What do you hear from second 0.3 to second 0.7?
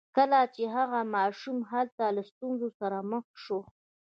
چې